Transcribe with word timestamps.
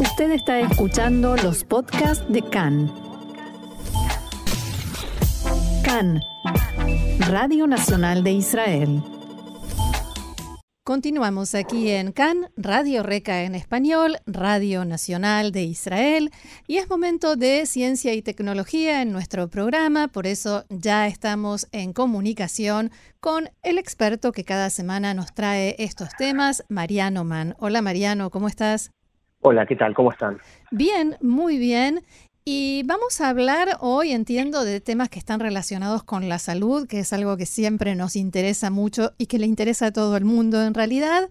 Usted 0.00 0.32
está 0.32 0.58
escuchando 0.58 1.36
los 1.36 1.62
podcasts 1.62 2.24
de 2.28 2.42
CAN. 2.42 2.92
CAN, 5.84 6.20
Radio 7.28 7.68
Nacional 7.68 8.24
de 8.24 8.32
Israel. 8.32 9.02
Continuamos 10.82 11.54
aquí 11.54 11.90
en 11.90 12.10
CAN, 12.10 12.50
Radio 12.56 13.04
Reca 13.04 13.44
en 13.44 13.54
español, 13.54 14.18
Radio 14.26 14.84
Nacional 14.84 15.52
de 15.52 15.62
Israel, 15.62 16.32
y 16.66 16.78
es 16.78 16.90
momento 16.90 17.36
de 17.36 17.64
ciencia 17.64 18.14
y 18.14 18.22
tecnología 18.22 19.00
en 19.00 19.12
nuestro 19.12 19.48
programa, 19.48 20.08
por 20.08 20.26
eso 20.26 20.64
ya 20.70 21.06
estamos 21.06 21.68
en 21.70 21.92
comunicación 21.92 22.90
con 23.20 23.48
el 23.62 23.78
experto 23.78 24.32
que 24.32 24.44
cada 24.44 24.70
semana 24.70 25.14
nos 25.14 25.32
trae 25.34 25.76
estos 25.78 26.08
temas, 26.18 26.64
Mariano 26.68 27.22
Mann. 27.22 27.54
Hola 27.60 27.80
Mariano, 27.80 28.30
¿cómo 28.30 28.48
estás? 28.48 28.90
Hola, 29.46 29.66
¿qué 29.66 29.76
tal? 29.76 29.92
¿Cómo 29.92 30.10
están? 30.10 30.38
Bien, 30.70 31.18
muy 31.20 31.58
bien. 31.58 32.02
Y 32.46 32.82
vamos 32.86 33.20
a 33.20 33.28
hablar 33.28 33.76
hoy, 33.80 34.12
entiendo, 34.12 34.64
de 34.64 34.80
temas 34.80 35.10
que 35.10 35.18
están 35.18 35.38
relacionados 35.38 36.02
con 36.02 36.30
la 36.30 36.38
salud, 36.38 36.86
que 36.86 37.00
es 37.00 37.12
algo 37.12 37.36
que 37.36 37.44
siempre 37.44 37.94
nos 37.94 38.16
interesa 38.16 38.70
mucho 38.70 39.12
y 39.18 39.26
que 39.26 39.38
le 39.38 39.44
interesa 39.44 39.88
a 39.88 39.92
todo 39.92 40.16
el 40.16 40.24
mundo 40.24 40.62
en 40.62 40.72
realidad, 40.72 41.28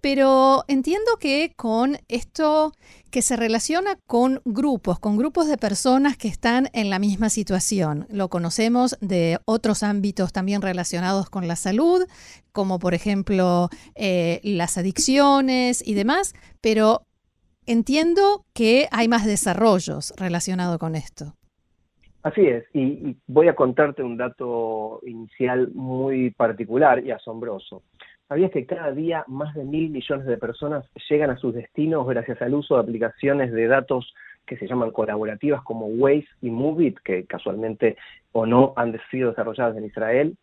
pero 0.00 0.64
entiendo 0.66 1.18
que 1.20 1.52
con 1.54 1.98
esto 2.08 2.72
que 3.12 3.22
se 3.22 3.36
relaciona 3.36 3.96
con 4.08 4.42
grupos, 4.44 4.98
con 4.98 5.16
grupos 5.16 5.46
de 5.46 5.56
personas 5.56 6.16
que 6.16 6.26
están 6.26 6.68
en 6.72 6.90
la 6.90 6.98
misma 6.98 7.30
situación. 7.30 8.08
Lo 8.10 8.28
conocemos 8.28 8.96
de 9.00 9.38
otros 9.44 9.84
ámbitos 9.84 10.32
también 10.32 10.62
relacionados 10.62 11.30
con 11.30 11.46
la 11.46 11.54
salud, 11.54 12.08
como 12.50 12.80
por 12.80 12.94
ejemplo 12.94 13.68
eh, 13.94 14.40
las 14.42 14.78
adicciones 14.78 15.80
y 15.86 15.94
demás, 15.94 16.34
pero 16.60 17.06
Entiendo 17.66 18.44
que 18.54 18.88
hay 18.90 19.06
más 19.06 19.24
desarrollos 19.24 20.12
relacionados 20.18 20.78
con 20.78 20.96
esto. 20.96 21.34
Así 22.24 22.40
es, 22.46 22.64
y, 22.72 23.16
voy 23.26 23.48
a 23.48 23.54
contarte 23.54 24.02
un 24.02 24.16
dato 24.16 25.00
inicial 25.04 25.70
muy 25.72 26.30
particular 26.30 27.04
y 27.04 27.10
asombroso. 27.10 27.82
¿Sabías 28.28 28.50
que 28.50 28.66
cada 28.66 28.92
día 28.92 29.24
más 29.28 29.54
de 29.54 29.64
mil 29.64 29.90
millones 29.90 30.26
de 30.26 30.36
personas 30.38 30.84
llegan 31.08 31.30
a 31.30 31.36
sus 31.36 31.54
destinos 31.54 32.06
gracias 32.06 32.40
al 32.42 32.54
uso 32.54 32.74
de 32.74 32.82
aplicaciones 32.82 33.52
de 33.52 33.66
datos 33.66 34.12
que 34.46 34.56
se 34.56 34.66
llaman 34.66 34.90
colaborativas 34.90 35.62
como 35.62 35.86
Waze 35.86 36.28
y 36.40 36.50
Movit, 36.50 36.98
que 37.00 37.26
casualmente 37.26 37.96
o 38.32 38.46
no 38.46 38.72
han 38.76 38.98
sido 39.10 39.30
desarrolladas 39.30 39.76
en 39.76 39.84
Israel? 39.84 40.36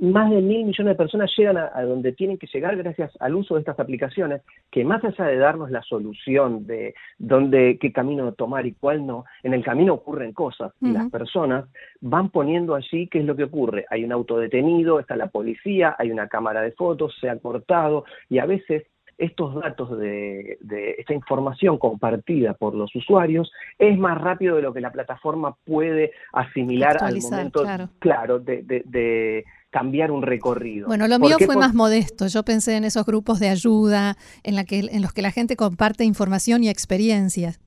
Más 0.00 0.30
de 0.30 0.40
mil 0.40 0.64
millones 0.64 0.92
de 0.92 0.94
personas 0.94 1.30
llegan 1.36 1.56
a, 1.56 1.82
donde 1.82 2.12
tienen 2.12 2.38
que 2.38 2.46
llegar 2.46 2.76
gracias 2.76 3.10
al 3.20 3.34
uso 3.34 3.54
de 3.54 3.60
estas 3.60 3.80
aplicaciones, 3.80 4.42
que 4.70 4.84
más 4.84 5.02
allá 5.04 5.24
de 5.24 5.36
darnos 5.36 5.70
la 5.70 5.82
solución 5.82 6.66
de 6.66 6.94
dónde, 7.18 7.78
qué 7.80 7.92
camino 7.92 8.32
tomar 8.32 8.66
y 8.66 8.72
cuál 8.72 9.06
no, 9.06 9.24
en 9.42 9.54
el 9.54 9.64
camino 9.64 9.94
ocurren 9.94 10.32
cosas 10.32 10.72
y 10.80 10.92
las 10.92 11.10
personas 11.10 11.64
van 12.00 12.30
poniendo 12.30 12.74
allí 12.74 13.08
qué 13.08 13.18
es 13.18 13.24
lo 13.24 13.36
que 13.36 13.44
ocurre. 13.44 13.86
Hay 13.90 14.04
un 14.04 14.12
auto 14.12 14.38
detenido, 14.38 15.00
está 15.00 15.16
la 15.16 15.28
policía, 15.28 15.96
hay 15.98 16.10
una 16.10 16.28
cámara 16.28 16.60
de 16.60 16.72
fotos, 16.72 17.16
se 17.20 17.28
ha 17.28 17.38
cortado 17.38 18.04
y 18.28 18.38
a 18.38 18.46
veces 18.46 18.84
estos 19.18 19.54
datos 19.54 19.98
de, 19.98 20.58
esta 20.98 21.14
información 21.14 21.78
compartida 21.78 22.54
por 22.54 22.74
los 22.74 22.94
usuarios 22.94 23.50
es 23.78 23.96
más 23.98 24.20
rápido 24.20 24.56
de 24.56 24.62
lo 24.62 24.72
que 24.72 24.80
la 24.80 24.90
plataforma 24.90 25.56
puede 25.64 26.12
asimilar 26.32 26.98
al 27.00 27.20
momento 27.20 27.64
claro, 27.98 28.38
de, 28.38 29.44
cambiar 29.74 30.12
un 30.12 30.22
recorrido. 30.22 30.86
Bueno, 30.86 31.08
lo 31.08 31.18
mío 31.18 31.36
fue 31.44 31.56
más 31.56 31.74
modesto. 31.74 32.28
Yo 32.28 32.44
pensé 32.44 32.76
en 32.76 32.84
esos 32.84 33.04
grupos 33.04 33.40
de 33.40 33.48
ayuda 33.48 34.14
en, 34.44 34.54
la 34.54 34.62
que, 34.62 34.78
en 34.78 35.02
los 35.02 35.12
que 35.12 35.20
la 35.20 35.32
gente 35.32 35.56
comparte 35.56 36.04
información 36.04 36.62
y 36.62 36.68
experiencias. 36.68 37.60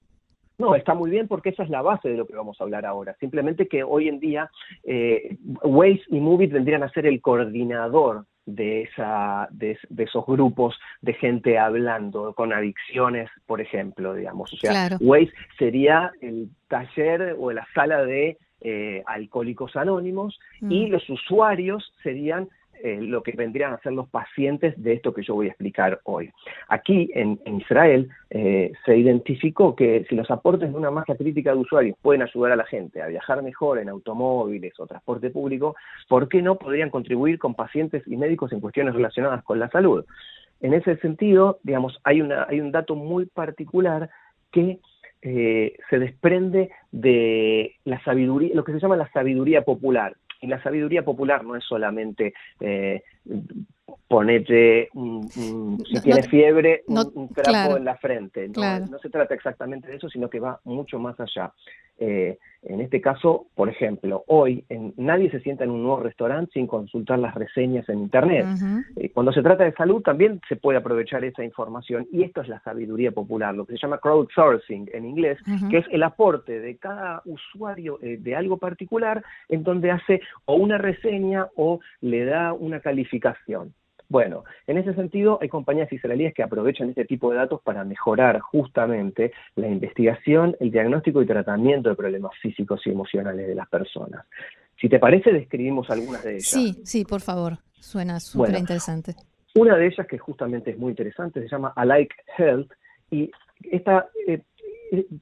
No, 0.58 0.74
está 0.74 0.94
muy 0.94 1.12
bien 1.12 1.28
porque 1.28 1.50
esa 1.50 1.64
es 1.64 1.70
la 1.70 1.82
base 1.82 2.08
de 2.08 2.16
lo 2.16 2.26
que 2.26 2.34
vamos 2.34 2.62
a 2.62 2.64
hablar 2.64 2.86
ahora. 2.86 3.14
Simplemente 3.20 3.68
que 3.68 3.84
hoy 3.84 4.08
en 4.08 4.22
día 4.22 4.50
eh, 4.86 5.36
Waze 5.64 6.04
y 6.08 6.22
Movit 6.22 6.54
vendrían 6.54 6.82
a 6.82 6.90
ser 6.94 7.08
el 7.08 7.20
coordinador 7.20 8.26
de, 8.46 8.84
esa, 8.84 9.50
de, 9.52 9.78
esos 9.98 10.26
grupos 10.26 10.80
de 11.02 11.14
gente 11.14 11.60
hablando 11.60 12.34
con 12.36 12.54
adicciones, 12.54 13.30
por 13.46 13.60
ejemplo, 13.60 14.14
digamos. 14.14 14.54
O 14.54 14.56
sea, 14.56 14.98
Waze 15.02 15.34
sería 15.60 16.14
el 16.22 16.52
taller 16.70 17.36
o 17.38 17.52
la 17.52 17.68
sala 17.76 18.06
de 18.06 18.38
eh, 18.62 19.04
alcohólicos 19.06 19.76
anónimos 19.76 20.40
y 20.62 20.88
mm. 20.88 20.92
los 20.92 21.10
usuarios 21.10 21.94
serían 22.04 22.50
eh, 22.84 23.00
lo 23.02 23.24
que 23.24 23.32
vendrían 23.32 23.74
a 23.74 23.80
ser 23.80 23.94
los 23.94 24.08
pacientes 24.08 24.76
de 24.82 24.94
esto 24.94 25.12
que 25.12 25.24
yo 25.24 25.34
voy 25.34 25.48
a 25.48 25.50
explicar 25.50 26.00
hoy. 26.04 26.30
Aquí 26.68 27.10
en, 27.16 27.40
Israel 27.60 28.08
eh, 28.30 28.72
se 28.86 28.96
identificó 28.96 29.76
que 29.76 30.06
si 30.08 30.16
los 30.16 30.30
aportes 30.30 30.70
de 30.70 30.78
una 30.78 30.92
masa 30.92 31.16
crítica 31.16 31.54
de 31.54 31.58
usuarios 31.58 31.98
pueden 32.04 32.22
ayudar 32.22 32.52
a 32.52 32.56
la 32.56 32.66
gente 32.66 33.02
a 33.02 33.08
viajar 33.08 33.42
mejor 33.42 33.80
en 33.80 33.90
automóviles 33.90 34.80
o 34.80 34.86
transporte 34.86 35.32
público, 35.32 35.76
¿por 36.08 36.30
qué 36.30 36.44
no 36.44 36.60
podrían 36.60 36.92
contribuir 36.92 37.40
con 37.40 37.56
pacientes 37.56 38.04
y 38.06 38.16
médicos 38.16 38.52
en 38.52 38.60
cuestiones 38.60 38.94
relacionadas 38.94 39.44
con 39.44 39.60
la 39.60 39.70
salud? 39.70 40.06
En 40.62 40.76
ese 40.76 40.98
sentido, 40.98 41.58
digamos, 41.64 42.00
hay, 42.04 42.22
una, 42.22 42.46
hay 42.48 42.60
un 42.60 42.72
dato 42.72 42.94
muy 42.94 43.26
particular 43.26 44.10
que 44.52 44.80
eh, 45.22 45.78
se 45.90 46.00
desprende 46.00 46.70
de 46.92 47.76
la 47.86 48.04
sabiduría, 48.04 48.54
lo 48.54 48.64
que 48.64 48.74
se 48.74 48.80
llama 48.80 48.96
la 48.96 49.12
sabiduría 49.12 49.64
popular. 49.64 50.16
Y 50.42 50.48
la 50.48 50.62
sabiduría 50.62 51.04
popular 51.04 51.44
no 51.44 51.56
es 51.56 51.64
solamente 51.64 52.34
eh, 52.60 53.02
ponerte, 54.08 54.90
si 54.94 56.02
tienes 56.02 56.28
fiebre, 56.30 56.84
un, 56.88 57.30
trapo 57.30 57.78
en 57.78 57.86
la 57.86 57.98
frente. 57.98 58.50
No, 58.50 59.00
se 59.00 59.10
trata 59.10 59.34
exactamente 59.34 59.88
de 59.88 59.96
eso, 59.96 60.10
sino 60.10 60.30
que 60.30 60.40
va 60.40 60.60
mucho 60.64 61.00
más 61.00 61.20
allá. 61.20 61.52
Eh, 62.00 62.38
en 62.62 62.82
este 62.82 63.02
caso, 63.02 63.48
por 63.56 63.70
ejemplo, 63.70 64.24
hoy 64.28 64.64
nadie 64.98 65.32
se 65.32 65.40
sienta 65.40 65.64
en 65.64 65.72
un 65.72 65.84
nuevo 65.84 66.02
restaurante 66.02 66.52
sin 66.54 66.68
consultar 66.68 67.18
las 67.20 67.34
reseñas 67.34 67.88
en 67.90 68.00
Internet. 68.00 68.46
Eh, 68.98 69.10
cuando 69.10 69.32
se 69.32 69.42
trata 69.42 69.64
de 69.64 69.74
salud 69.74 70.02
también 70.02 70.42
se 70.48 70.58
puede 70.58 70.78
aprovechar 70.78 71.24
esa 71.24 71.44
información 71.44 72.08
y 72.12 72.24
esto 72.24 72.42
es 72.42 72.50
la 72.50 72.60
sabiduría 72.62 73.12
popular, 73.12 73.56
lo 73.56 73.66
que 73.66 73.74
se 73.74 73.80
llama 73.80 74.00
crowdsourcing 74.00 74.90
en 74.94 75.06
inglés, 75.06 75.40
que 75.70 75.78
es 75.78 75.86
el 75.92 76.04
aporte 76.04 76.60
de 76.60 76.78
cada 76.78 77.22
usuario 77.26 78.00
eh, 78.02 78.18
de 78.20 78.36
algo 78.36 78.58
particular 78.58 79.24
en 79.50 79.64
donde 79.64 79.92
hace 79.92 80.22
o 80.46 80.56
una 80.56 80.78
reseña 80.78 81.48
o 81.56 81.80
le 82.02 82.26
da 82.26 82.54
una 82.54 82.80
calificación. 82.80 83.74
Bueno, 84.10 84.46
en 84.68 84.78
ese 84.78 84.94
sentido 84.94 85.38
hay 85.42 85.50
compañías 85.50 85.92
israelíes 85.92 86.34
que 86.34 86.44
aprovechan 86.44 86.90
este 86.90 87.06
tipo 87.06 87.32
de 87.32 87.38
datos 87.38 87.62
para 87.62 87.84
mejorar 87.84 88.40
justamente 88.40 89.34
la 89.56 89.68
investigación, 89.68 90.56
el 90.60 90.72
diagnóstico 90.72 91.22
y 91.22 91.26
tratamiento 91.26 91.90
de 91.90 91.96
problemas 91.96 92.32
físicos 92.42 92.82
y 92.86 92.92
emocionales 92.92 93.48
de 93.48 93.56
las 93.56 93.68
personas. 93.68 94.26
Si 94.80 94.88
te 94.88 95.00
parece, 95.00 95.34
describimos 95.34 95.90
algunas 95.90 96.24
de 96.24 96.34
ellas. 96.34 96.46
Sí, 96.46 96.82
sí, 96.86 97.04
por 97.04 97.22
favor. 97.22 97.58
Suena 97.80 98.20
súper 98.20 98.56
interesante. 98.56 99.16
Una 99.56 99.76
de 99.76 99.88
ellas, 99.88 100.08
que 100.08 100.18
justamente 100.18 100.72
es 100.72 100.78
muy 100.78 100.92
interesante, 100.92 101.42
se 101.42 101.50
llama 101.50 101.74
Alike 101.76 102.16
Health 102.38 102.72
y 103.10 103.32
esta 103.64 104.08
eh, 104.28 104.34
eh, 104.34 104.42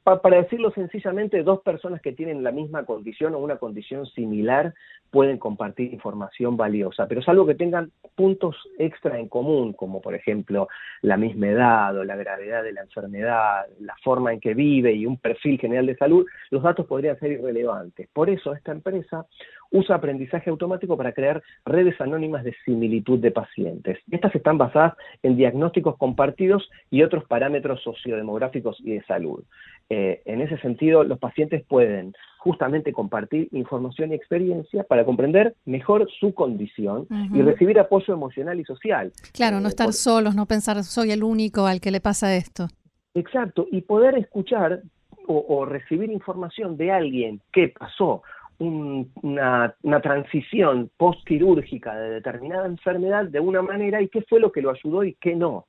para 0.03 0.37
decirlo 0.37 0.71
sencillamente, 0.71 1.43
dos 1.43 1.61
personas 1.61 2.01
que 2.01 2.11
tienen 2.11 2.43
la 2.43 2.51
misma 2.51 2.85
condición 2.85 3.33
o 3.33 3.39
una 3.39 3.57
condición 3.57 4.05
similar 4.07 4.73
pueden 5.11 5.37
compartir 5.37 5.93
información 5.93 6.57
valiosa, 6.57 7.07
pero 7.07 7.21
salvo 7.21 7.45
que 7.45 7.55
tengan 7.55 7.91
puntos 8.15 8.55
extra 8.77 9.19
en 9.19 9.29
común, 9.29 9.73
como 9.73 10.01
por 10.01 10.13
ejemplo 10.13 10.67
la 11.01 11.17
misma 11.17 11.47
edad 11.47 11.97
o 11.97 12.03
la 12.03 12.15
gravedad 12.15 12.63
de 12.63 12.73
la 12.73 12.81
enfermedad, 12.81 13.65
la 13.79 13.95
forma 14.03 14.33
en 14.33 14.39
que 14.39 14.53
vive 14.53 14.93
y 14.93 15.05
un 15.05 15.17
perfil 15.17 15.59
general 15.59 15.85
de 15.85 15.95
salud, 15.95 16.25
los 16.49 16.63
datos 16.63 16.85
podrían 16.85 17.17
ser 17.19 17.31
irrelevantes. 17.31 18.09
Por 18.13 18.29
eso 18.29 18.53
esta 18.53 18.71
empresa 18.71 19.25
usa 19.71 19.95
aprendizaje 19.95 20.49
automático 20.49 20.97
para 20.97 21.13
crear 21.13 21.41
redes 21.65 21.99
anónimas 21.99 22.43
de 22.43 22.55
similitud 22.65 23.19
de 23.19 23.31
pacientes. 23.31 23.99
Estas 24.09 24.33
están 24.35 24.57
basadas 24.57 24.93
en 25.23 25.35
diagnósticos 25.35 25.97
compartidos 25.97 26.69
y 26.89 27.03
otros 27.03 27.25
parámetros 27.25 27.81
sociodemográficos 27.83 28.78
y 28.81 28.93
de 28.93 29.03
salud. 29.03 29.43
Eh, 29.90 30.22
en 30.25 30.41
ese 30.41 30.57
sentido, 30.57 31.03
los 31.03 31.19
pacientes 31.19 31.63
pueden 31.67 32.13
justamente 32.40 32.93
compartir 32.93 33.49
información 33.51 34.11
y 34.11 34.16
experiencia 34.16 34.84
para 34.84 35.03
comprender 35.03 35.55
mejor 35.66 36.07
su 36.19 36.34
condición 36.35 37.07
y 37.34 37.41
recibir 37.41 37.79
apoyo 37.79 38.13
emocional 38.13 38.59
y 38.59 38.66
social. 38.66 39.11
Claro, 39.34 39.59
no 39.59 39.67
eh, 39.67 39.69
estar 39.69 39.91
solos, 39.93 40.35
no 40.35 40.45
pensar 40.45 40.84
soy 40.84 41.11
el 41.11 41.23
único 41.23 41.66
al 41.66 41.81
que 41.81 41.90
le 41.90 42.01
pasa 42.01 42.35
esto. 42.35 42.67
Exacto, 43.16 43.66
y 43.72 43.81
poder 43.81 44.17
escuchar 44.17 44.81
o, 45.28 45.66
recibir 45.66 46.11
información 46.11 46.78
de 46.78 46.91
alguien 46.91 47.41
que 47.51 47.69
pasó 47.69 48.22
una, 48.59 49.75
transición 50.02 50.90
postquirúrgica 50.97 51.96
de 51.96 52.09
determinada 52.16 52.67
enfermedad 52.67 53.25
de 53.25 53.40
una 53.40 53.61
manera 53.61 54.02
y 54.02 54.07
qué 54.07 54.22
fue 54.22 54.40
lo 54.40 54.52
que 54.52 54.61
lo 54.61 54.72
ayudó 54.72 55.03
y 55.03 55.13
qué 55.16 55.35
no. 55.35 55.66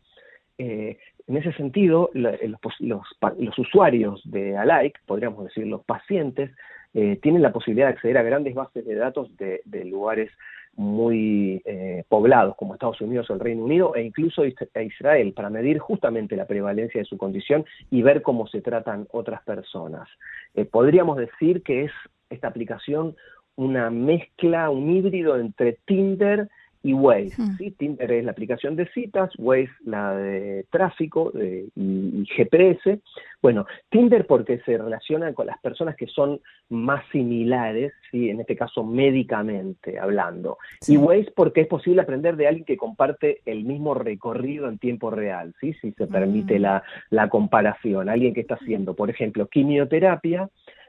Eh, 0.58 0.98
en 1.26 1.36
ese 1.36 1.52
sentido, 1.54 2.10
eh, 2.14 2.52
los, 2.80 3.58
usuarios 3.58 4.22
de 4.24 4.56
Alike, 4.56 5.00
podríamos 5.06 5.44
decir 5.44 5.66
los 5.66 5.84
pacientes, 5.84 6.50
eh, 6.94 7.18
tienen 7.20 7.42
la 7.42 7.52
posibilidad 7.52 7.88
de 7.88 7.94
acceder 7.94 8.16
a 8.18 8.22
grandes 8.22 8.54
bases 8.54 8.86
de 8.86 8.94
datos 8.94 9.28
de, 9.36 9.60
lugares 9.84 10.30
muy 10.78 11.62
poblados 12.08 12.54
como 12.56 12.74
Estados 12.74 13.00
Unidos 13.00 13.30
o 13.30 13.32
el 13.32 13.40
Reino 13.40 13.64
Unido 13.64 13.94
e 13.94 14.02
incluso 14.02 14.42
a 14.42 14.82
Israel 14.82 15.32
para 15.32 15.48
medir 15.48 15.78
justamente 15.78 16.36
la 16.36 16.46
prevalencia 16.46 17.00
de 17.00 17.06
su 17.06 17.16
condición 17.16 17.64
y 17.90 18.02
ver 18.02 18.20
cómo 18.20 18.46
se 18.46 18.60
tratan 18.60 19.06
otras 19.10 19.42
personas. 19.44 20.06
Podríamos 20.70 21.16
decir 21.16 21.62
que 21.62 21.84
es 21.84 21.92
esta 22.30 22.48
aplicación 22.48 23.16
una 23.56 23.90
mezcla, 23.90 24.70
un 24.70 24.90
híbrido 24.90 25.38
entre 25.38 25.78
Tinder 25.86 26.48
y 26.82 26.92
Waze. 26.92 27.34
Hmm. 27.36 27.56
¿sí? 27.56 27.70
Tinder 27.72 28.12
es 28.12 28.24
la 28.24 28.30
aplicación 28.30 28.76
de 28.76 28.86
citas, 28.92 29.32
Waze 29.38 29.72
la 29.84 30.14
de 30.14 30.66
tráfico 30.70 31.32
y, 31.34 32.24
GPS. 32.26 33.00
Bueno, 33.42 33.66
Tinder 33.88 34.26
porque 34.26 34.60
se 34.60 34.78
relaciona 34.78 35.32
con 35.32 35.46
las 35.46 35.58
personas 35.58 35.96
que 35.96 36.06
son 36.06 36.40
más 36.68 37.02
similares, 37.10 37.92
¿sí? 38.10 38.30
en 38.30 38.40
este 38.40 38.56
caso 38.56 38.84
médicamente 38.84 39.98
hablando. 39.98 40.58
Y 40.86 40.96
Waze 40.96 41.32
porque 41.34 41.62
es 41.62 41.66
posible 41.66 42.02
aprender 42.02 42.36
de 42.36 42.46
alguien 42.46 42.64
que 42.64 42.76
comparte 42.76 43.40
el 43.46 43.64
mismo 43.64 43.94
recorrido 43.94 44.68
en 44.68 44.78
tiempo 44.78 45.10
real, 45.10 45.54
¿sí? 45.60 45.72
si 45.80 45.92
se 45.92 46.06
permite 46.06 46.58
mm. 46.58 46.62
la, 46.62 46.82
la 47.10 47.28
comparación. 47.28 48.08
Alguien 48.08 48.32
que 48.32 48.42
está 48.42 48.54
haciendo, 48.54 48.94
por 48.94 49.10
ejemplo, 49.10 49.48
quimioterapia 49.48 50.48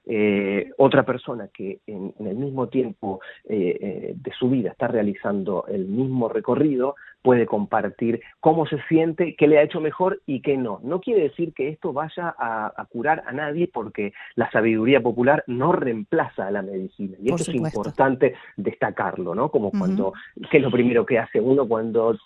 eh, 0.09 0.71
otra 0.77 1.04
persona 1.04 1.50
que 1.50 1.81
en, 1.86 2.13
el 2.19 2.36
mismo 2.38 2.69
tiempo 2.69 3.19
eh, 3.44 3.77
eh, 3.81 4.13
de 4.15 4.31
su 4.31 4.50
vida 4.50 4.71
está 4.71 4.88
realizando 4.88 5.65
el 5.68 5.86
mismo 5.86 6.30
recorrido 6.30 6.95
puede 7.21 7.45
compartir 7.45 8.21
cómo 8.39 8.65
se 8.67 8.81
siente, 8.87 9.35
qué 9.35 9.47
le 9.47 9.57
ha 9.57 9.63
hecho 9.63 9.81
mejor 9.81 10.21
y 10.25 10.41
qué 10.41 10.57
no. 10.57 10.79
No 10.83 11.01
quiere 11.01 11.23
decir 11.23 11.53
que 11.53 11.69
esto 11.69 11.93
vaya 11.93 12.33
a, 12.37 12.85
curar 12.89 13.23
a 13.27 13.33
nadie 13.33 13.69
porque 13.71 14.13
la 14.35 14.49
sabiduría 14.51 15.01
popular 15.01 15.43
no 15.47 15.73
reemplaza 15.73 16.47
a 16.47 16.51
la 16.51 16.61
medicina. 16.61 17.17
Y 17.21 17.33
esto 17.33 17.51
es 17.51 17.55
importante 17.57 18.35
destacarlo, 18.55 19.35
¿no? 19.35 19.49
Como 19.49 19.71
cuando, 19.71 20.13
¿qué 20.49 20.57
es 20.57 20.63
lo 20.63 20.71
primero 20.71 21.05
que 21.05 21.19
hace 21.19 21.39
uno 21.39 21.67
cuando, 21.67 22.17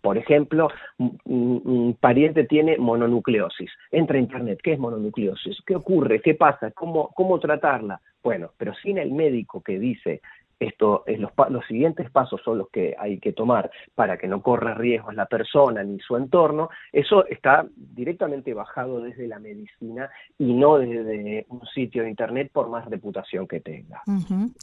por 0.00 0.16
ejemplo, 0.16 0.68
un, 0.98 1.96
pariente 2.00 2.44
tiene 2.44 2.78
mononucleosis? 2.78 3.70
Entra 3.90 4.16
a 4.16 4.20
internet, 4.20 4.60
¿qué 4.62 4.72
es 4.72 4.78
mononucleosis? 4.78 5.58
¿Qué 5.66 5.76
ocurre? 5.76 6.20
¿Qué 6.20 6.34
pasa? 6.34 6.70
¿Cómo, 6.70 7.10
cómo 7.14 7.38
tratarla? 7.38 8.00
Bueno, 8.22 8.50
pero 8.56 8.74
sin 8.82 8.98
el 8.98 9.12
médico 9.12 9.62
que 9.62 9.78
dice 9.78 10.20
esto, 10.58 11.04
los, 11.06 11.30
los, 11.50 11.66
siguientes 11.66 12.10
pasos 12.10 12.40
son 12.44 12.58
los 12.58 12.70
que 12.70 12.94
hay 12.98 13.18
que 13.18 13.32
tomar 13.32 13.70
para 13.94 14.16
que 14.16 14.26
no 14.26 14.42
corra 14.42 14.74
riesgos 14.74 15.14
la 15.14 15.26
persona 15.26 15.82
ni 15.82 15.98
su 16.00 16.16
entorno, 16.16 16.70
eso 16.92 17.26
está 17.26 17.66
directamente 17.74 18.54
bajado 18.54 19.00
desde 19.00 19.26
la 19.28 19.38
medicina 19.38 20.10
y 20.38 20.52
no 20.54 20.78
desde 20.78 21.46
un 21.48 21.66
sitio 21.66 22.02
de 22.02 22.10
internet 22.10 22.50
por 22.52 22.68
más 22.68 22.86
reputación 22.86 23.46
que 23.46 23.60
tenga. 23.60 24.02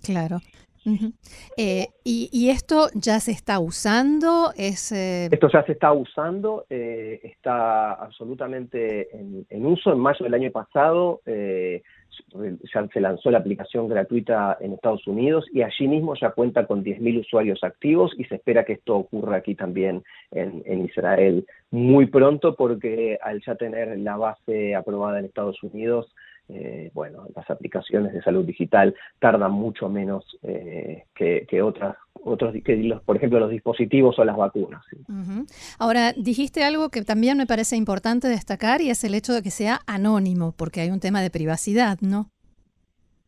claro. 0.04 0.40
Eh, 1.58 1.88
y, 2.04 2.50
esto 2.50 2.88
ya 2.94 3.20
se 3.20 3.32
está 3.32 3.60
usando? 3.60 4.52
Es, 4.58 4.92
eh, 4.92 5.30
Esto 5.32 5.50
ya 5.50 5.64
se 5.64 5.72
está 5.74 5.94
usando, 5.94 6.66
eh, 6.70 7.22
está 7.24 7.94
absolutamente 7.94 9.08
en, 9.50 9.66
uso. 9.66 9.94
En 9.94 10.00
mayo 10.00 10.24
del 10.24 10.34
año 10.34 10.52
pasado 10.52 11.22
ya 12.74 12.88
se 12.88 13.02
lanzó 13.02 13.32
la 13.32 13.40
aplicación 13.40 13.88
gratuita 13.88 14.58
en 14.60 14.74
Estados 14.74 15.06
Unidos 15.08 15.46
y 15.52 15.62
allí 15.62 15.88
mismo 15.88 16.16
ya 16.16 16.32
cuenta 16.32 16.66
con 16.66 16.84
10.000 16.84 17.22
usuarios 17.22 17.64
activos 17.64 18.12
y 18.18 18.26
se 18.26 18.36
espera 18.36 18.66
que 18.66 18.74
esto 18.74 18.96
ocurra 18.96 19.38
aquí 19.38 19.56
también 19.56 20.04
en, 20.32 20.86
Israel 20.86 21.46
muy 21.72 22.08
pronto 22.08 22.56
porque 22.56 23.18
al 23.22 23.42
ya 23.46 23.56
tener 23.56 23.98
la 24.00 24.18
base 24.18 24.76
aprobada 24.76 25.20
en 25.20 25.26
Estados 25.26 25.62
Unidos, 25.64 26.14
eh, 26.50 26.92
bueno, 26.94 27.26
las 27.36 27.50
aplicaciones 27.50 28.14
de 28.14 28.22
salud 28.22 28.46
digital 28.46 28.94
tardan 29.20 29.52
mucho 29.52 29.90
menos 29.90 30.26
eh, 30.44 31.06
que, 31.16 31.62
otras, 31.62 31.96
otros, 32.14 32.54
que 32.64 33.00
por 33.06 33.16
ejemplo 33.16 33.40
los 33.40 33.50
dispositivos 33.50 34.20
o 34.20 34.26
las 34.26 34.36
vacunas. 34.36 34.84
Ahora, 35.80 36.14
dijiste 36.14 36.64
algo 36.64 36.90
que 36.90 37.02
también 37.04 37.38
me 37.38 37.48
parece 37.48 37.78
importante 37.78 38.28
destacar 38.28 38.82
y 38.82 38.90
es 38.90 39.04
el 39.04 39.16
hecho 39.16 39.34
de 39.34 39.42
que 39.42 39.52
sea 39.52 39.80
anónimo, 39.88 40.54
porque 40.58 40.82
hay 40.82 40.90
un 40.90 41.00
tema 41.00 41.22
de 41.22 41.30
privacidad, 41.30 42.00
¿no? 42.02 42.30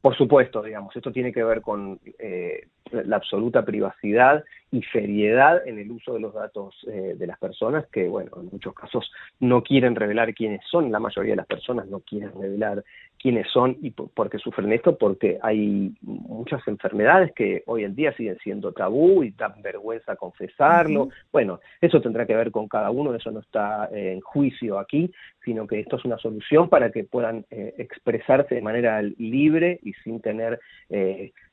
Por 0.01 0.15
supuesto, 0.15 0.61
digamos, 0.61 0.95
esto 0.95 1.11
tiene 1.11 1.33
que 1.33 1.43
ver 1.43 1.61
con 1.61 1.99
eh, 2.19 2.67
la 2.91 3.15
absoluta 3.17 3.65
privacidad 3.65 4.43
y 4.71 4.81
seriedad 4.91 5.65
en 5.65 5.79
el 5.79 5.91
uso 5.91 6.13
de 6.13 6.19
los 6.19 6.33
datos 6.33 6.75
eh, 6.87 7.15
de 7.17 7.27
las 7.27 7.37
personas 7.39 7.85
que, 7.87 8.07
bueno, 8.07 8.31
en 8.37 8.49
muchos 8.51 8.73
casos 8.73 9.11
no 9.39 9.63
quieren 9.63 9.95
revelar 9.95 10.33
quiénes 10.33 10.61
son, 10.69 10.91
la 10.91 10.99
mayoría 10.99 11.31
de 11.31 11.37
las 11.37 11.47
personas 11.47 11.87
no 11.87 12.01
quieren 12.01 12.31
revelar 12.39 12.83
quiénes 13.17 13.47
son 13.51 13.77
y 13.81 13.91
por, 13.91 14.29
qué 14.29 14.37
sufren 14.37 14.71
esto, 14.73 14.97
porque 14.97 15.39
hay 15.41 15.95
muchas 16.01 16.67
enfermedades 16.67 17.31
que 17.33 17.63
hoy 17.65 17.83
en 17.83 17.95
día 17.95 18.13
siguen 18.15 18.37
siendo 18.43 18.73
tabú 18.73 19.23
y 19.23 19.31
dan 19.31 19.61
vergüenza 19.61 20.15
confesarlo. 20.15 21.09
Bueno, 21.31 21.59
eso 21.81 22.01
tendrá 22.01 22.25
que 22.25 22.35
ver 22.35 22.51
con 22.51 22.67
cada 22.67 22.91
uno, 22.91 23.15
eso 23.15 23.31
no 23.31 23.39
está 23.39 23.89
eh, 23.91 24.13
en 24.13 24.21
juicio 24.21 24.77
aquí, 24.77 25.11
sino 25.43 25.65
que 25.65 25.79
esto 25.79 25.95
es 25.95 26.05
una 26.05 26.17
solución 26.17 26.69
para 26.69 26.91
que 26.91 27.03
puedan 27.03 27.45
eh, 27.49 27.73
expresarse 27.77 28.55
de 28.55 28.61
manera 28.61 29.01
libre 29.01 29.79
y 29.81 29.93
sin 30.03 30.19
tener 30.19 30.59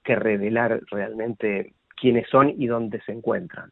que 0.04 0.16
revelar 0.16 0.80
realmente 0.90 1.74
quiénes 2.02 2.28
son 2.28 2.52
y 2.60 2.66
dónde 2.66 3.00
se 3.06 3.12
encuentran. 3.12 3.70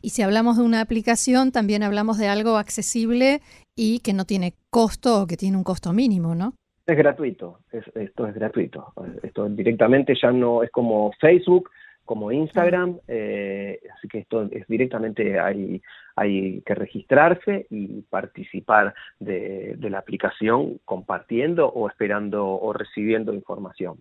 Y 0.00 0.10
si 0.10 0.22
hablamos 0.22 0.56
de 0.56 0.62
una 0.62 0.80
aplicación, 0.80 1.50
también 1.50 1.82
hablamos 1.82 2.16
de 2.16 2.28
algo 2.28 2.56
accesible 2.58 3.40
y 3.74 3.98
que 4.00 4.12
no 4.12 4.24
tiene 4.24 4.54
costo 4.70 5.22
o 5.22 5.26
que 5.26 5.36
tiene 5.36 5.56
un 5.56 5.64
costo 5.64 5.92
mínimo, 5.92 6.34
¿no? 6.34 6.54
Es 6.86 6.96
gratuito, 6.96 7.58
esto 7.72 8.28
es 8.28 8.34
gratuito. 8.34 8.92
Esto 9.24 9.48
directamente 9.48 10.14
ya 10.14 10.30
no 10.30 10.62
es 10.62 10.70
como 10.70 11.10
Facebook, 11.20 11.68
como 12.04 12.30
Instagram, 12.30 13.00
eh, 13.08 13.80
así 13.96 14.06
que 14.06 14.18
esto 14.20 14.48
es 14.52 14.64
directamente 14.68 15.40
hay, 15.40 15.82
hay 16.14 16.62
que 16.64 16.76
registrarse 16.76 17.66
y 17.68 18.02
participar 18.02 18.94
de, 19.18 19.74
de 19.76 19.90
la 19.90 19.98
aplicación 19.98 20.78
compartiendo 20.84 21.66
o 21.66 21.88
esperando 21.88 22.46
o 22.46 22.72
recibiendo 22.72 23.34
información. 23.34 23.96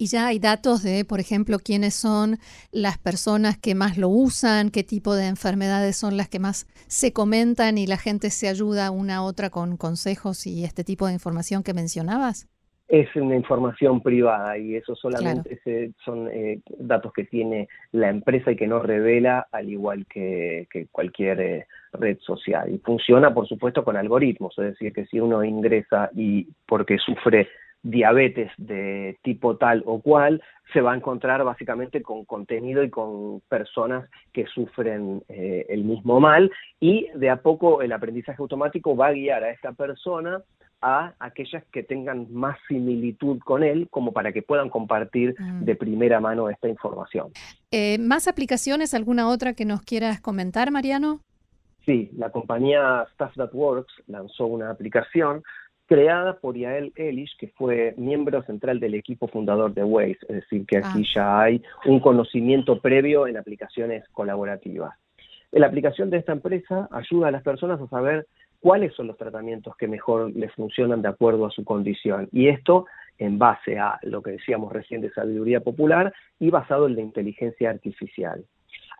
Y 0.00 0.06
ya 0.06 0.28
hay 0.28 0.38
datos 0.38 0.82
de, 0.82 1.04
por 1.04 1.20
ejemplo, 1.20 1.58
quiénes 1.58 1.92
son 1.92 2.38
las 2.72 2.96
personas 2.96 3.58
que 3.58 3.74
más 3.74 3.98
lo 3.98 4.08
usan, 4.08 4.70
qué 4.70 4.82
tipo 4.82 5.14
de 5.14 5.26
enfermedades 5.26 5.94
son 5.94 6.16
las 6.16 6.26
que 6.26 6.38
más 6.38 6.66
se 6.88 7.12
comentan 7.12 7.76
y 7.76 7.86
la 7.86 7.98
gente 7.98 8.30
se 8.30 8.48
ayuda 8.48 8.92
una 8.92 9.16
a 9.16 9.22
otra 9.22 9.50
con 9.50 9.76
consejos 9.76 10.46
y 10.46 10.64
este 10.64 10.84
tipo 10.84 11.06
de 11.06 11.12
información 11.12 11.62
que 11.62 11.74
mencionabas. 11.74 12.48
Es 12.88 13.14
una 13.14 13.36
información 13.36 14.00
privada 14.00 14.56
y 14.56 14.74
eso 14.74 14.96
solamente 14.96 15.60
son 16.02 16.30
eh, 16.32 16.62
datos 16.78 17.12
que 17.12 17.24
tiene 17.24 17.68
la 17.92 18.08
empresa 18.08 18.52
y 18.52 18.56
que 18.56 18.66
no 18.66 18.80
revela 18.80 19.48
al 19.52 19.68
igual 19.68 20.06
que, 20.06 20.66
cualquier 20.90 21.40
eh, 21.42 21.66
red 21.92 22.16
social. 22.20 22.72
Y 22.72 22.78
funciona, 22.78 23.34
por 23.34 23.46
supuesto, 23.46 23.84
con 23.84 23.98
algoritmos, 23.98 24.58
es 24.60 24.64
decir, 24.64 24.94
que 24.94 25.04
si 25.04 25.20
uno 25.20 25.44
ingresa 25.44 26.08
y 26.16 26.48
porque 26.66 26.96
sufre 26.96 27.48
diabetes 27.82 28.50
de 28.56 29.18
tipo 29.22 29.56
tal 29.56 29.82
o 29.86 30.00
cual, 30.00 30.42
se 30.72 30.80
va 30.80 30.92
a 30.92 30.96
encontrar 30.96 31.42
básicamente 31.44 32.02
con 32.02 32.24
contenido 32.24 32.82
y 32.82 32.90
con 32.90 33.40
personas 33.48 34.08
que 34.32 34.46
sufren 34.46 35.22
eh, 35.28 35.66
el 35.68 35.84
mismo 35.84 36.20
mal 36.20 36.50
y 36.78 37.08
de 37.14 37.30
a 37.30 37.42
poco 37.42 37.82
el 37.82 37.92
aprendizaje 37.92 38.40
automático 38.40 38.96
va 38.96 39.08
a 39.08 39.12
guiar 39.12 39.42
a 39.44 39.50
esta 39.50 39.72
persona 39.72 40.42
a 40.82 41.14
aquellas 41.18 41.62
que 41.72 41.82
tengan 41.82 42.32
más 42.32 42.56
similitud 42.66 43.38
con 43.40 43.62
él 43.62 43.88
como 43.90 44.12
para 44.12 44.32
que 44.32 44.42
puedan 44.42 44.70
compartir 44.70 45.34
mm. 45.38 45.64
de 45.64 45.76
primera 45.76 46.20
mano 46.20 46.48
esta 46.48 46.68
información. 46.68 47.32
Eh, 47.70 47.98
¿Más 47.98 48.28
aplicaciones? 48.28 48.94
¿Alguna 48.94 49.28
otra 49.28 49.52
que 49.52 49.66
nos 49.66 49.82
quieras 49.82 50.20
comentar, 50.20 50.70
Mariano? 50.70 51.20
Sí, 51.84 52.10
la 52.16 52.30
compañía 52.30 53.06
Stuff 53.14 53.34
That 53.36 53.50
Works 53.52 53.92
lanzó 54.06 54.46
una 54.46 54.70
aplicación 54.70 55.42
creada 55.90 56.38
por 56.38 56.56
Yael 56.56 56.92
Elish, 56.94 57.36
que 57.36 57.48
fue 57.48 57.94
miembro 57.96 58.44
central 58.44 58.78
del 58.78 58.94
equipo 58.94 59.26
fundador 59.26 59.74
de 59.74 59.82
Waze, 59.82 60.18
es 60.28 60.36
decir, 60.36 60.64
que 60.64 60.78
aquí 60.78 61.02
ah. 61.02 61.12
ya 61.16 61.40
hay 61.40 61.62
un 61.84 61.98
conocimiento 61.98 62.80
previo 62.80 63.26
en 63.26 63.36
aplicaciones 63.36 64.08
colaborativas. 64.12 64.94
La 65.50 65.66
aplicación 65.66 66.08
de 66.08 66.18
esta 66.18 66.30
empresa 66.30 66.88
ayuda 66.92 67.26
a 67.26 67.30
las 67.32 67.42
personas 67.42 67.80
a 67.80 67.88
saber 67.88 68.28
cuáles 68.60 68.94
son 68.94 69.08
los 69.08 69.16
tratamientos 69.16 69.76
que 69.76 69.88
mejor 69.88 70.30
les 70.36 70.52
funcionan 70.52 71.02
de 71.02 71.08
acuerdo 71.08 71.44
a 71.44 71.50
su 71.50 71.64
condición. 71.64 72.28
Y 72.30 72.46
esto 72.46 72.86
en 73.18 73.40
base 73.40 73.76
a 73.76 73.98
lo 74.02 74.22
que 74.22 74.30
decíamos 74.30 74.72
recién 74.72 75.00
de 75.00 75.10
sabiduría 75.10 75.58
popular 75.58 76.14
y 76.38 76.50
basado 76.50 76.86
en 76.86 76.94
la 76.94 77.00
inteligencia 77.00 77.68
artificial. 77.68 78.44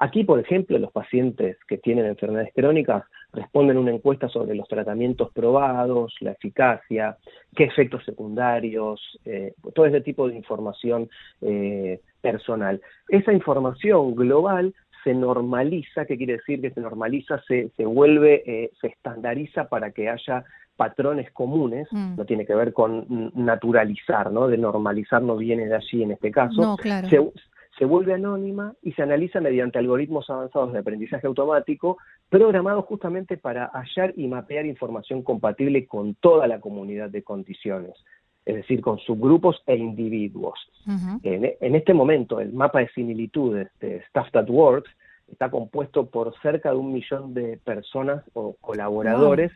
Aquí, 0.00 0.24
por 0.24 0.40
ejemplo, 0.40 0.76
los 0.78 0.90
pacientes 0.90 1.56
que 1.68 1.78
tienen 1.78 2.06
enfermedades 2.06 2.52
crónicas 2.52 3.04
responden 3.32 3.78
una 3.78 3.92
encuesta 3.92 4.28
sobre 4.28 4.54
los 4.54 4.68
tratamientos 4.68 5.30
probados, 5.32 6.14
la 6.20 6.32
eficacia, 6.32 7.16
qué 7.54 7.64
efectos 7.64 8.04
secundarios, 8.04 9.00
eh, 9.24 9.54
todo 9.74 9.86
ese 9.86 10.00
tipo 10.00 10.28
de 10.28 10.36
información 10.36 11.08
eh, 11.40 12.00
personal. 12.20 12.80
Esa 13.08 13.32
información 13.32 14.14
global 14.14 14.74
se 15.04 15.14
normaliza, 15.14 16.04
¿qué 16.04 16.16
quiere 16.16 16.34
decir 16.34 16.60
que 16.60 16.70
se 16.70 16.80
normaliza? 16.80 17.40
Se, 17.46 17.70
se 17.76 17.84
vuelve, 17.86 18.42
eh, 18.46 18.70
se 18.80 18.88
estandariza 18.88 19.68
para 19.68 19.92
que 19.92 20.08
haya 20.08 20.44
patrones 20.76 21.30
comunes, 21.32 21.88
mm. 21.90 22.16
no 22.16 22.24
tiene 22.24 22.46
que 22.46 22.54
ver 22.54 22.72
con 22.72 23.32
naturalizar, 23.34 24.32
¿no? 24.32 24.48
De 24.48 24.56
normalizar 24.56 25.22
no 25.22 25.36
viene 25.36 25.66
de 25.66 25.76
allí 25.76 26.02
en 26.02 26.12
este 26.12 26.30
caso. 26.30 26.60
No, 26.60 26.76
claro 26.76 27.06
se 27.08 27.18
vuelve 27.84 28.14
anónima 28.14 28.74
y 28.82 28.92
se 28.92 29.02
analiza 29.02 29.40
mediante 29.40 29.78
algoritmos 29.78 30.28
avanzados 30.28 30.72
de 30.72 30.80
aprendizaje 30.80 31.26
automático 31.26 31.98
programados 32.28 32.84
justamente 32.84 33.36
para 33.36 33.70
hallar 33.72 34.12
y 34.16 34.28
mapear 34.28 34.66
información 34.66 35.22
compatible 35.22 35.86
con 35.86 36.14
toda 36.14 36.46
la 36.46 36.60
comunidad 36.60 37.10
de 37.10 37.22
condiciones, 37.22 37.94
es 38.44 38.56
decir, 38.56 38.80
con 38.80 38.98
subgrupos 38.98 39.62
e 39.66 39.76
individuos. 39.76 40.58
en, 41.22 41.74
este 41.74 41.94
momento, 41.94 42.40
el 42.40 42.52
mapa 42.52 42.80
de 42.80 42.88
similitudes 42.88 43.68
de 43.80 44.02
Stuff 44.08 44.30
That 44.32 44.48
Works 44.48 44.90
está 45.30 45.50
compuesto 45.50 46.06
por 46.06 46.34
cerca 46.40 46.70
de 46.70 46.76
un 46.76 46.92
millón 46.92 47.34
de 47.34 47.56
personas 47.58 48.22
o 48.34 48.56
colaboradores 48.60 49.52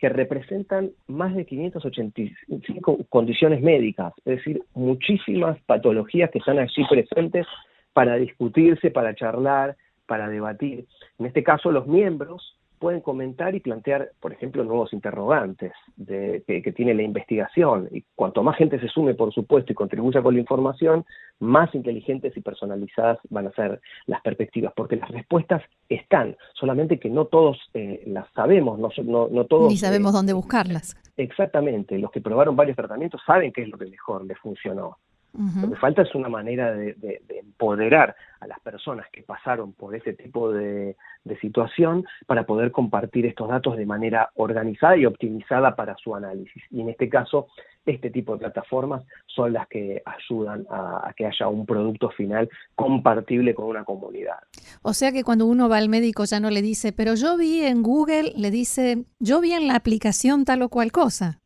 que 0.00 0.08
representan 0.08 0.90
más 1.08 1.34
de 1.34 1.44
585 1.44 3.06
condiciones 3.08 3.60
médicas, 3.60 4.14
es 4.24 4.38
decir, 4.38 4.62
muchísimas 4.74 5.60
patologías 5.62 6.30
que 6.30 6.38
están 6.38 6.58
allí 6.58 6.84
presentes 6.88 7.46
para 7.92 8.16
discutirse, 8.16 8.90
para 8.90 9.14
charlar, 9.14 9.76
para 10.06 10.28
debatir. 10.28 10.86
En 11.18 11.26
este 11.26 11.42
caso, 11.42 11.70
los 11.70 11.86
miembros 11.86 12.56
pueden 12.80 13.02
comentar 13.02 13.54
y 13.54 13.60
plantear, 13.60 14.10
por 14.20 14.32
ejemplo, 14.32 14.64
nuevos 14.64 14.92
interrogantes 14.94 15.72
de, 15.96 16.42
que, 16.46 16.72
tiene 16.72 16.94
la 16.94 17.02
investigación. 17.02 17.88
Y 17.92 18.04
cuanto 18.16 18.42
más 18.42 18.56
gente 18.56 18.80
se 18.80 18.88
sume, 18.88 19.14
por 19.14 19.32
supuesto, 19.34 19.70
y 19.70 19.74
contribuya 19.74 20.22
con 20.22 20.34
la 20.34 20.40
información, 20.40 21.04
más 21.40 21.72
inteligentes 21.74 22.34
y 22.36 22.40
personalizadas 22.40 23.18
van 23.28 23.48
a 23.48 23.52
ser 23.52 23.80
las 24.06 24.22
perspectivas, 24.22 24.72
porque 24.74 24.96
las 24.96 25.10
respuestas 25.10 25.62
están, 25.90 26.36
solamente 26.54 26.98
que 26.98 27.10
no 27.10 27.26
todos 27.26 27.58
eh, 27.74 28.02
las 28.06 28.26
sabemos, 28.32 28.78
no, 28.78 29.28
no, 29.28 29.44
todos... 29.44 29.70
Ni 29.70 29.76
sabemos 29.76 30.12
eh, 30.14 30.16
dónde 30.16 30.32
buscarlas. 30.32 30.96
Exactamente, 31.18 31.98
los 31.98 32.10
que 32.10 32.22
probaron 32.22 32.56
varios 32.56 32.76
tratamientos 32.76 33.20
saben 33.26 33.52
qué 33.52 33.62
es 33.62 33.68
lo 33.68 33.76
que 33.76 33.86
mejor 33.86 34.24
les 34.24 34.38
funcionó. 34.38 34.96
Lo 35.32 35.70
que 35.70 35.76
falta 35.76 36.02
es 36.02 36.14
una 36.14 36.28
manera 36.28 36.72
de, 36.72 37.22
empoderar 37.28 38.16
a 38.40 38.46
las 38.46 38.58
personas 38.60 39.06
que 39.12 39.22
pasaron 39.22 39.72
por 39.72 39.94
ese 39.94 40.12
tipo 40.14 40.52
de, 40.52 40.96
situación 41.40 42.04
para 42.26 42.44
poder 42.44 42.72
compartir 42.72 43.24
estos 43.26 43.48
datos 43.48 43.76
de 43.76 43.86
manera 43.86 44.30
organizada 44.34 44.96
y 44.96 45.06
optimizada 45.06 45.76
para 45.76 45.96
su 45.96 46.14
análisis. 46.14 46.62
Y 46.70 46.80
en 46.80 46.88
este 46.88 47.08
caso, 47.08 47.48
este 47.86 48.10
tipo 48.10 48.32
de 48.32 48.40
plataformas 48.40 49.04
son 49.26 49.52
las 49.52 49.68
que 49.68 50.02
ayudan 50.04 50.66
a, 50.70 51.12
que 51.16 51.26
haya 51.26 51.48
un 51.48 51.66
producto 51.66 52.10
final 52.10 52.48
compartible 52.74 53.54
con 53.54 53.66
una 53.66 53.84
comunidad. 53.84 54.38
O 54.82 54.92
sea 54.92 55.12
que 55.12 55.22
cuando 55.22 55.46
uno 55.46 55.68
va 55.68 55.78
al 55.78 55.88
médico 55.88 56.24
ya 56.24 56.40
no 56.40 56.50
le 56.50 56.62
dice, 56.62 56.92
pero 56.92 57.14
yo 57.14 57.36
vi 57.36 57.64
en 57.64 57.82
Google, 57.82 58.32
le 58.36 58.50
dice, 58.50 59.04
yo 59.18 59.40
vi 59.40 59.52
en 59.52 59.68
la 59.68 59.76
aplicación 59.76 60.44
tal 60.44 60.62
o 60.62 60.68
cual 60.68 60.90
cosa. 60.90 61.39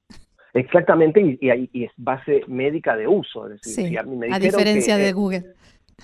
Exactamente, 0.55 1.21
y, 1.21 1.39
y, 1.73 1.85
es 1.85 1.91
base 1.97 2.43
médica 2.47 2.97
de 2.97 3.09
uso. 3.09 3.45
a, 3.45 4.39
diferencia 4.39 4.97
de 4.97 5.13
Google. 5.13 5.45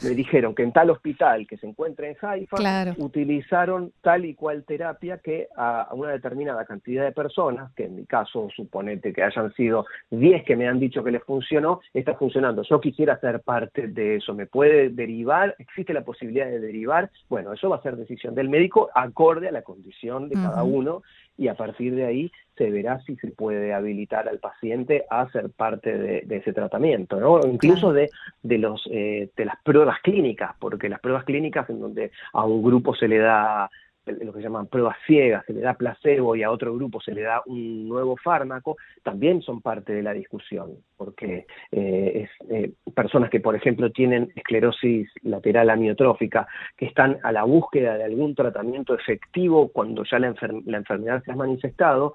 Me 0.03 0.11
dijeron 0.11 0.55
que 0.55 0.63
en 0.63 0.73
tal 0.73 0.91
hospital 0.91 1.47
que 1.47 1.57
se 1.59 1.67
encuentra 1.67 2.09
en 2.09 2.17
Haifa 2.21 2.95
utilizaron 2.99 3.93
tal 4.01 4.25
y 4.25 4.35
cual 4.35 4.65
terapia 4.65 5.19
que 5.19 5.49
a, 5.57 5.89
una 5.93 6.13
determinada 6.13 6.65
cantidad 6.65 7.05
de 7.05 7.13
personas, 7.13 7.73
que 7.75 7.85
en 7.85 7.97
mi 7.97 8.07
caso 8.07 8.49
suponete 8.55 9.13
que 9.13 9.23
hayan 9.23 9.53
sido 9.55 9.87
10 10.11 10.45
que 10.45 10.57
me 10.57 10.69
han 10.69 10.81
dicho 10.81 11.05
que 11.05 11.11
les 11.11 11.23
funcionó, 11.23 11.81
está 11.93 12.15
funcionando. 12.15 12.63
Yo 12.63 12.81
quisiera 12.81 13.19
ser 13.21 13.41
parte 13.41 13.89
de 13.89 14.17
eso. 14.17 14.33
¿Me 14.33 14.47
puede 14.47 14.89
derivar? 14.91 15.55
¿Existe 15.59 15.93
la 15.93 16.03
posibilidad 16.03 16.47
de 16.47 16.61
derivar? 16.61 17.11
Bueno, 17.29 17.53
eso 17.53 17.69
va 17.69 17.77
a 17.77 17.83
ser 17.83 17.97
decisión 17.97 18.35
del 18.35 18.49
médico 18.49 18.91
acorde 18.95 19.49
a 19.49 19.53
la 19.53 19.63
condición 19.63 20.29
de 20.29 20.37
cada 20.37 20.63
uno 20.63 21.03
y 21.41 21.49
a 21.49 21.55
partir 21.55 21.95
de 21.95 22.05
ahí 22.05 22.31
se 22.55 22.71
verá 22.71 23.01
si 23.01 23.17
se 23.17 23.29
puede 23.29 23.73
habilitar 23.73 24.29
al 24.29 24.41
paciente 24.41 25.07
a 25.09 25.27
ser 25.31 25.49
parte 25.49 25.97
de, 25.97 26.37
ese 26.37 26.53
tratamiento, 26.53 27.19
¿no? 27.19 27.41
Incluso 27.47 27.95
de, 27.95 28.11
de, 28.43 28.59
los, 28.59 28.87
eh, 28.91 29.31
de 29.35 29.45
las 29.47 29.57
pruebas 29.63 30.01
clínicas, 30.03 30.55
porque 30.59 30.91
las 30.91 31.01
pruebas 31.01 31.25
clínicas 31.25 31.71
en 31.71 31.81
donde 31.81 32.11
a 32.35 32.45
un 32.45 32.63
grupo 32.63 32.95
se 32.95 33.09
le 33.09 33.17
da 33.17 33.71
lo 34.05 34.33
que 34.35 34.43
llaman 34.43 34.67
pruebas 34.67 34.97
ciegas, 35.07 35.47
se 35.47 35.55
le 35.55 35.61
da 35.61 35.73
placebo 35.73 36.37
y 36.37 36.43
a 36.43 36.51
otro 36.51 36.75
grupo 36.75 37.01
se 37.01 37.15
le 37.15 37.23
da 37.23 37.43
un 37.47 37.89
nuevo 37.89 38.17
fármaco, 38.17 38.77
también 39.03 39.41
son 39.41 39.63
parte 39.63 39.95
de 39.95 40.03
la 40.03 40.13
discusión, 40.13 40.73
porque 41.01 41.47
eh, 41.73 42.29
es, 42.29 42.51
eh, 42.51 42.73
personas 42.95 43.31
que, 43.31 43.41
por 43.41 43.57
ejemplo, 43.57 43.91
tienen 43.91 44.31
esclerosis 44.37 45.09
lateral 45.23 45.71
amiotrófica, 45.71 46.47
que 46.77 46.85
están 46.85 47.17
a 47.23 47.33
la 47.33 47.45
búsqueda 47.45 47.97
de 47.97 48.05
algún 48.05 48.35
tratamiento 48.35 48.95
efectivo 48.95 49.69
cuando 49.73 50.05
ya 50.05 50.19
la, 50.19 50.35
la 50.67 50.77
enfermedad 50.77 51.23
se 51.25 51.33
ha 51.33 51.37
manifestado, 51.37 52.13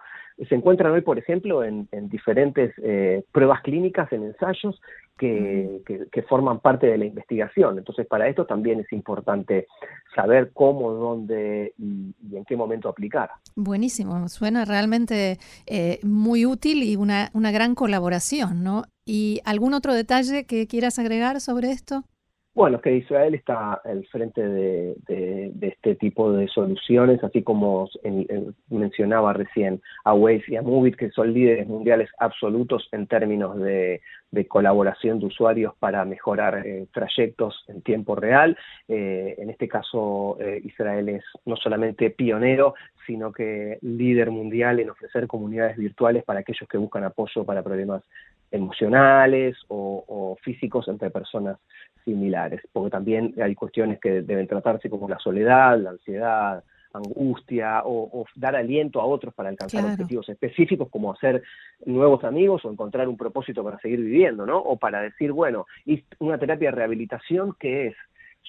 se 0.50 0.56
encuentran 0.56 0.92
hoy, 0.92 1.02
por 1.02 1.18
ejemplo, 1.18 1.64
en, 1.64 1.88
diferentes 2.10 2.74
eh, 2.84 3.24
pruebas 3.32 3.62
clínicas, 3.62 4.12
en 4.12 4.26
ensayos 4.26 4.82
que, 5.18 5.82
forman 6.28 6.60
parte 6.60 6.88
de 6.88 6.98
la 6.98 7.06
investigación. 7.06 7.78
Entonces, 7.78 8.06
para 8.06 8.28
esto 8.28 8.46
también 8.46 8.82
es 8.82 8.92
importante 8.92 9.68
saber 10.14 10.52
cómo, 10.54 10.92
dónde 10.92 11.74
y, 11.78 12.14
en 12.36 12.44
qué 12.46 12.58
momento 12.58 12.90
aplicar. 12.90 13.30
Buenísimo, 13.56 14.28
suena 14.28 14.66
realmente 14.66 15.38
eh, 15.68 16.00
muy 16.04 16.46
útil 16.46 16.84
y 16.84 16.98
una, 16.98 17.30
una 17.34 17.52
gran 17.52 17.76
colaboración, 17.76 18.64
¿no? 18.64 18.75
¿Y 19.06 19.42
algún 19.46 19.74
otro 19.74 19.94
detalle 19.94 20.46
que 20.46 20.68
quieras 20.68 21.00
agregar 21.00 21.40
sobre 21.40 21.72
esto? 21.72 22.04
Bueno, 22.56 22.80
que 22.80 22.96
Israel 22.96 23.36
está 23.36 23.74
al 23.74 24.06
frente 24.06 24.42
de, 24.42 24.96
este 25.60 25.96
tipo 25.96 26.32
de 26.32 26.48
soluciones, 26.48 27.22
así 27.22 27.44
como 27.44 27.90
mencionaba 28.70 29.34
recién 29.34 29.82
a 30.06 30.14
Waze 30.14 30.46
y 30.48 30.56
a 30.56 30.62
Movit, 30.62 30.96
que 30.96 31.10
son 31.10 31.34
líderes 31.34 31.68
mundiales 31.68 32.10
absolutos 32.18 32.88
en 32.94 33.08
términos 33.08 33.60
de, 33.60 34.02
colaboración 34.44 35.20
de 35.20 35.28
usuarios 35.28 35.74
para 35.80 36.04
mejorar 36.04 36.68
eh, 36.68 36.88
trayectos 36.92 37.64
en 37.70 37.82
tiempo 37.82 38.16
real. 38.16 38.58
Eh, 38.90 39.36
en 39.38 39.50
este 39.50 39.70
caso, 39.70 40.38
eh, 40.42 40.62
Israel 40.66 41.08
es 41.08 41.24
no 41.46 41.56
solamente 41.56 42.10
pionero, 42.10 42.76
sino 43.08 43.32
que 43.32 43.78
líder 43.82 44.32
mundial 44.32 44.82
en 44.82 44.90
ofrecer 44.90 45.28
comunidades 45.28 45.78
virtuales 45.78 46.24
para 46.26 46.42
aquellos 46.42 46.68
que 46.68 46.78
buscan 46.78 47.06
apoyo 47.06 47.46
para 47.46 47.64
problemas 47.64 48.04
emocionales 48.52 49.56
o 49.70 50.38
físicos 50.42 50.88
entre 50.88 51.10
personas 51.10 51.58
similares, 52.04 52.62
porque 52.72 52.92
también 52.92 53.34
hay 53.42 53.56
cuestiones 53.56 54.00
que 54.00 54.22
deben 54.22 54.48
tratarse 54.48 54.90
como 54.90 55.10
la 55.10 55.20
soledad, 55.20 55.78
la 55.80 55.92
ansiedad, 55.92 56.64
angustia 56.98 57.82
o, 57.86 58.26
dar 58.36 58.56
aliento 58.56 59.02
a 59.02 59.06
otros 59.06 59.34
para 59.34 59.50
alcanzar 59.50 59.86
objetivos 59.86 60.30
específicos 60.30 60.90
como 60.90 61.14
hacer 61.14 61.44
nuevos 61.86 62.24
amigos 62.24 62.64
o 62.66 62.72
encontrar 62.72 63.08
un 63.08 63.18
propósito 63.18 63.64
para 63.64 63.80
seguir 63.80 64.00
viviendo, 64.00 64.46
¿no? 64.46 64.58
O 64.58 64.78
para 64.78 65.02
decir, 65.02 65.32
bueno, 65.32 65.66
una 66.20 66.38
terapia 66.38 66.70
de 66.70 66.76
rehabilitación 66.76 67.56
que 67.60 67.88
es 67.88 67.96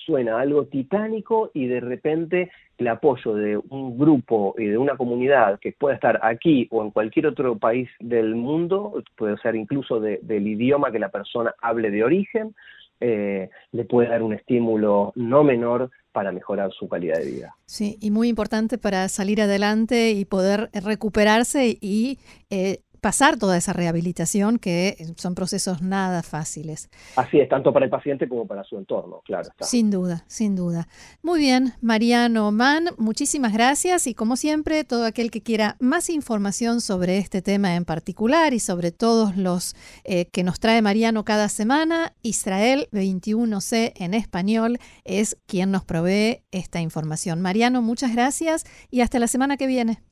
suena 0.05 0.39
algo 0.39 0.67
titánico 0.67 1.51
y 1.55 1.67
de 1.67 1.81
repente 1.81 2.51
el 2.79 2.89
apoyo 2.89 3.35
de 3.35 3.57
un 3.57 3.99
grupo 3.99 4.55
y 4.59 4.67
de 4.67 4.77
una 4.77 4.97
comunidad 4.97 5.59
que 5.59 5.73
pueda 5.73 5.95
estar 5.95 6.21
aquí 6.23 6.69
o 6.71 6.85
en 6.85 6.91
cualquier 6.91 7.27
otro 7.27 7.57
país 7.57 7.89
del 8.01 8.35
mundo, 8.35 9.03
puede 9.17 9.39
ser 9.39 9.57
incluso 9.57 9.99
del 9.99 10.47
idioma 10.47 10.93
que 10.93 10.99
la 10.99 11.09
persona 11.09 11.55
hable 11.63 11.91
de 11.91 12.05
origen, 12.05 12.55
eh, 13.01 13.51
le 13.73 13.85
puede 13.85 14.09
dar 14.09 14.23
un 14.23 14.33
estímulo 14.33 15.13
no 15.15 15.45
menor 15.45 15.91
para 16.13 16.33
mejorar 16.33 16.73
su 16.73 16.89
calidad 16.89 17.19
de 17.19 17.27
vida. 17.27 17.57
Sí, 17.67 17.99
y 18.01 18.11
muy 18.11 18.29
importante 18.29 18.79
para 18.79 19.07
salir 19.09 19.43
adelante 19.43 20.13
y 20.13 20.25
poder 20.25 20.71
recuperarse 20.73 21.77
y 21.79 22.19
eh, 22.49 22.81
pasar 23.01 23.39
toda 23.39 23.57
esa 23.57 23.73
rehabilitación, 23.73 24.59
que 24.59 24.97
son 25.17 25.35
procesos 25.35 25.83
nada 25.83 26.23
fáciles. 26.23 26.91
Así 27.17 27.39
es, 27.39 27.49
tanto 27.49 27.73
para 27.73 27.85
el 27.85 27.91
paciente 27.91 28.29
como 28.29 28.47
para 28.47 28.65
su 28.65 28.79
entorno, 28.79 29.23
claro. 29.25 29.49
Sin 29.61 29.91
duda, 29.91 30.25
sin 30.27 30.57
duda. 30.57 30.89
Muy 31.23 31.39
bien, 31.39 31.73
Mariano 31.81 32.51
Mann, 32.53 32.91
muchísimas 32.99 33.53
gracias 33.53 34.07
y 34.07 34.15
como 34.15 34.37
siempre, 34.37 34.85
todo 34.85 35.05
aquel 35.05 35.31
que 35.31 35.43
quiera 35.43 35.77
más 35.81 36.11
información 36.11 36.81
sobre 36.81 37.19
este 37.19 37.43
tema 37.43 37.77
en 37.77 37.85
particular 37.85 38.53
y 38.53 38.61
sobre 38.61 38.93
todos 38.93 39.37
los 39.37 39.75
eh, 40.05 40.27
que 40.27 40.43
nos 40.43 40.61
trae 40.61 40.83
Mariano 40.83 41.25
cada 41.25 41.49
semana, 41.49 42.15
Israel 42.23 42.89
21C 42.93 43.93
en 43.97 44.15
español 44.15 44.79
es 45.05 45.37
quien 45.47 45.71
nos 45.71 45.85
provee 45.85 46.43
esta 46.51 46.81
información. 46.81 47.41
Mariano, 47.41 47.83
muchas 47.83 48.15
gracias 48.15 48.65
y 48.91 49.01
hasta 49.01 49.19
la 49.19 49.27
semana 49.27 49.57
que 49.57 49.67
viene. 49.67 50.03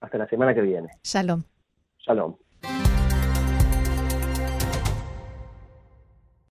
Hasta 0.00 0.18
la 0.18 0.28
semana 0.28 0.54
que 0.54 0.62
viene. 0.62 0.88
Shalom. 1.02 1.42
Shalom. 2.04 2.34